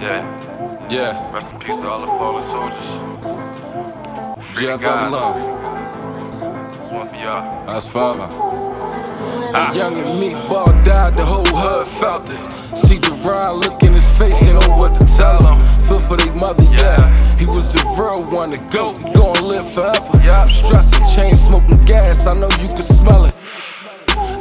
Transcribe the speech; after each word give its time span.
Yeah. 0.00 0.88
Yeah, 0.90 1.32
Rest 1.32 1.52
in 1.52 1.58
peace 1.60 1.80
to 1.80 1.88
all 1.88 2.00
the 2.00 2.06
fallen 2.06 2.44
soldiers. 2.50 2.84
Yeah, 4.60 4.76
God. 4.76 5.10
double 5.10 5.16
up. 5.16 5.34
This 6.74 6.92
one 6.92 7.08
for 7.08 7.16
y'all. 7.16 7.66
That's 7.66 7.88
father. 7.88 8.28
Young 9.76 9.94
and 9.94 10.20
me 10.20 10.32
ball 10.48 10.66
died, 10.82 11.16
the 11.16 11.24
whole 11.24 11.46
hood 11.46 11.86
felt 11.86 12.28
it. 12.28 12.76
See 12.76 12.98
Deron 12.98 13.60
look 13.62 13.82
in 13.82 13.92
his 13.92 14.10
face, 14.18 14.40
you 14.46 14.52
know 14.52 14.76
what 14.76 14.98
to 14.98 15.06
tell 15.16 15.38
him. 15.46 15.60
Feel 15.86 16.00
for 16.00 16.16
their 16.16 16.34
mother, 16.34 16.64
yeah. 16.64 17.10
He 17.38 17.46
was 17.46 17.74
a 17.76 17.84
real 17.96 18.24
one 18.30 18.50
to 18.50 18.58
go, 18.58 18.88
he 18.98 19.12
gon' 19.14 19.44
live 19.44 19.72
forever. 19.72 20.18
I'm 20.18 20.48
stressing, 20.48 21.06
chain 21.14 21.36
smoking 21.36 21.80
gas, 21.84 22.26
I 22.26 22.34
know 22.34 22.48
you 22.60 22.68
can 22.68 22.82
smell 22.82 23.26
it. 23.26 23.34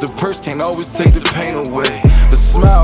The 0.02 0.14
purse 0.18 0.42
can't 0.42 0.62
always 0.62 0.94
take 0.94 1.14
the 1.14 1.22
pain 1.22 1.56
away. 1.56 2.02
But 2.30 2.36
smile, 2.36 2.82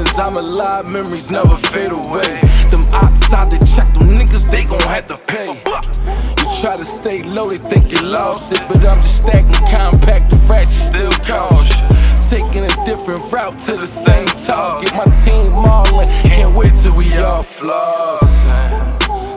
As 0.00 0.18
I'm 0.18 0.38
alive, 0.38 0.86
memories 0.86 1.30
never 1.30 1.56
fade 1.56 1.92
away. 1.92 2.40
Them 2.70 2.82
ops 2.90 3.30
out 3.34 3.50
to 3.50 3.58
check, 3.58 3.92
them 3.92 4.08
niggas, 4.08 4.50
they 4.50 4.64
gon' 4.64 4.80
have 4.80 5.06
to 5.08 5.18
pay. 5.18 5.52
You 6.38 6.60
try 6.60 6.74
to 6.76 6.84
stay 6.86 7.22
low, 7.22 7.50
they 7.50 7.58
think 7.58 7.92
you 7.92 8.00
lost 8.00 8.50
it. 8.50 8.62
But 8.66 8.78
I'm 8.78 8.98
just 8.98 9.18
stacking 9.18 9.52
compact, 9.68 10.30
the 10.30 10.36
fracture 10.48 10.72
still 10.72 11.12
cautious. 11.28 11.76
Taking 12.30 12.64
a 12.64 12.84
different 12.86 13.30
route 13.30 13.60
to 13.62 13.72
the 13.76 13.86
same 13.86 14.26
target. 14.46 14.88
Get 14.88 14.96
my 14.96 15.12
team 15.20 15.52
mauling, 15.52 16.08
can't 16.30 16.54
wait 16.56 16.72
till 16.72 16.96
we 16.96 17.14
all 17.18 17.42
floss. 17.42 18.46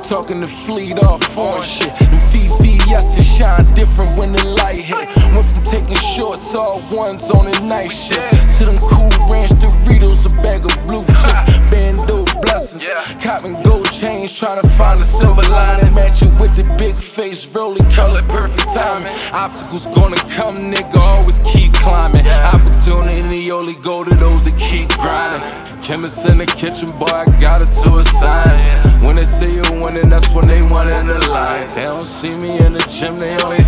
Talking 0.08 0.42
to 0.42 0.48
fleet 0.48 0.98
off 1.04 1.24
foreign 1.24 1.62
shit. 1.62 1.94
Them 2.00 2.20
VVS 2.32 3.18
and 3.18 3.26
shine 3.26 3.74
different 3.74 4.18
when 4.18 4.32
the 4.32 4.44
light 4.46 4.84
hit. 4.84 5.08
Went 5.34 5.46
from 5.46 5.63
shorts 5.96 6.56
all 6.56 6.82
ones 6.92 7.30
on 7.32 7.48
a 7.48 7.60
night 7.66 7.92
shift 7.92 8.58
to 8.58 8.66
them 8.66 8.80
cool 8.80 9.10
ranch 9.32 9.52
Doritos, 9.62 10.26
a 10.26 10.30
bag 10.42 10.66
of 10.66 10.76
blue 10.88 11.06
chips, 11.06 11.70
bando 11.70 12.26
blessings, 12.42 12.88
cotton 13.24 13.62
gold 13.64 13.90
chains, 13.92 14.38
trying 14.38 14.62
to 14.62 14.68
find 14.70 15.00
a 15.00 15.04
silver 15.04 15.42
lining, 15.50 15.94
matching 15.94 16.36
with 16.38 16.54
the 16.56 16.64
big 16.78 16.96
face, 16.96 17.48
rolling 17.48 17.90
color, 17.92 18.22
perfect 18.24 18.70
timing. 18.74 19.08
Obstacles 19.34 19.86
gonna 19.88 20.18
come, 20.36 20.56
nigga, 20.56 20.98
always 20.98 21.40
keep 21.40 21.74
climbing. 21.74 22.26
Opportunity 22.28 23.52
only 23.52 23.76
go 23.76 24.04
to 24.04 24.16
those 24.16 24.42
that 24.44 24.58
keep 24.58 24.90
grinding. 25.00 25.42
Chemists 25.82 26.28
in 26.30 26.38
the 26.38 26.46
kitchen, 26.46 26.88
boy, 26.98 27.12
I 27.12 27.26
got 27.42 27.62
it 27.62 27.72
to 27.84 27.98
a 27.98 28.06
science. 28.06 28.68
When 29.06 29.16
they 29.18 29.26
see 29.26 29.56
you're 29.56 29.84
winning, 29.84 30.10
that's 30.10 30.30
when 30.32 30.48
they 30.48 30.62
want 30.72 30.90
in 30.90 31.08
the 31.08 31.20
lines. 31.30 31.76
They 31.76 31.84
don't 31.84 32.06
see 32.06 32.34
me 32.40 32.58
in 32.60 32.74
the 32.74 32.86
gym, 32.90 33.18
they 33.18 33.36
only 33.44 33.63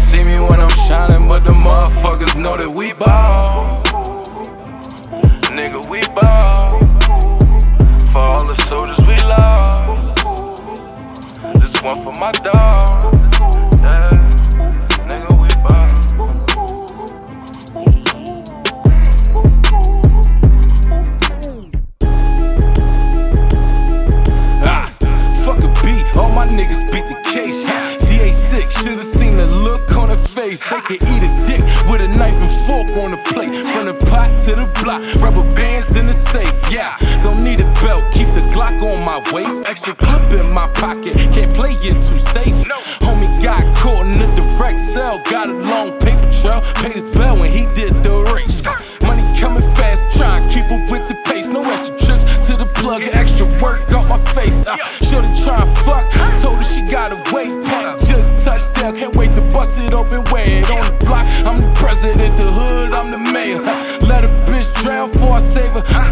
know 2.46 2.58
that 2.58 2.70
we 2.70 2.94
ball. 2.94 3.82
Nigga, 5.58 5.82
we 5.90 6.02
ball. 6.14 6.80
For 8.12 8.24
all 8.24 8.46
the 8.46 8.56
soldiers 8.70 9.00
we 9.10 9.18
lost. 9.26 10.22
This 11.60 11.82
one 11.82 11.96
for 12.04 12.14
my 12.20 12.32
dog. 12.34 13.14
Yeah. 13.82 14.12
Nigga, 15.10 15.32
we 15.42 15.50
ball. 15.64 15.90
Ah, 24.62 24.94
niggas 26.52 26.84
beat 26.92 27.08
the 27.08 27.18
case. 27.24 27.66
DA6, 28.06 28.72
should've 28.84 29.04
seen 29.04 29.36
the 29.36 29.48
look 29.48 29.98
on 29.98 30.10
her 30.10 30.16
face. 30.16 30.64
They 30.70 30.82
could 30.82 31.02
eat 31.10 31.24
a 31.24 31.45
on 32.98 33.12
the 33.12 33.18
plate. 33.18 33.54
From 33.74 33.86
the 33.86 33.94
pot 34.08 34.38
to 34.46 34.56
the 34.56 34.68
block, 34.82 35.02
rubber 35.22 35.48
bands 35.56 35.96
in 35.96 36.06
the 36.06 36.14
safe. 36.14 36.54
Yeah, 36.72 36.96
don't 37.24 37.44
need 37.44 37.60
a 37.60 37.70
belt, 37.84 38.04
keep 38.12 38.30
the 38.30 38.42
Glock 38.54 38.82
on 38.82 39.04
my 39.04 39.20
waist. 39.32 39.66
Extra 39.66 39.94
clip 39.96 40.32
in 40.32 40.52
my 40.54 40.68
pocket, 40.74 41.16
can't 41.32 41.54
play 41.54 41.72
it 41.72 41.96
too 42.04 42.20
safe. 42.34 42.56
Homie 43.04 43.32
got 43.44 43.64
caught 43.76 44.06
in 44.06 44.18
the 44.18 44.28
direct 44.36 44.80
cell, 44.80 45.20
got 45.30 45.50
a 45.50 45.54
long 45.54 45.98
paper 46.00 46.30
trail. 46.32 46.62
Paid 46.82 46.96
his 46.96 47.10
bell 47.16 47.40
when 47.40 47.52
he 47.52 47.66
did 47.66 47.92
the 48.04 48.16
race. 48.34 48.64
Money 49.02 49.24
coming 49.40 49.68
fast, 49.76 50.02
try 50.18 50.40
and 50.40 50.50
keep 50.52 50.66
up 50.72 50.90
with 50.90 51.08
the 51.08 51.16
pace. 51.26 51.48
No 51.48 51.62
extra 51.64 51.98
trips 51.98 52.24
to 52.48 52.56
the 52.56 52.70
plug, 52.76 53.02
extra 53.02 53.46
work 53.62 53.92
on 53.92 54.08
my 54.08 54.20
face. 54.34 54.64
Shorty 55.08 55.30
try 55.44 55.62
and 55.62 55.78
fuck, 55.84 56.06
told 56.42 56.56
her 56.56 56.64
she 56.64 56.82
gotta 56.82 57.18
wait. 57.34 57.52
Open, 60.12 60.66
on 60.72 60.86
the 60.86 61.06
block. 61.06 61.26
I'm 61.46 61.58
the 61.58 61.72
president, 61.76 62.36
the 62.38 62.46
hood, 62.46 62.92
I'm 62.92 63.08
the 63.08 63.18
mayor. 63.18 63.62
Let 64.08 64.24
a 64.24 64.30
bitch 64.46 64.72
drown 64.82 65.12
before 65.12 65.38
I 65.38 65.42
save 65.42 65.72
her. 65.72 66.05